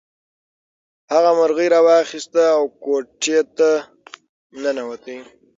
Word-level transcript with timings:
هغه 1.11 1.31
مرغۍ 1.39 1.67
راواخیسته 1.73 2.43
او 2.55 2.63
کوټې 2.83 3.39
ته 3.57 3.69
ننووت. 4.61 5.05